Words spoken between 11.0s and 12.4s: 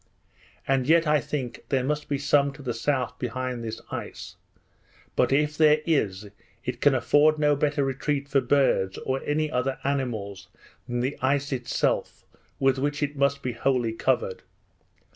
the ice itself,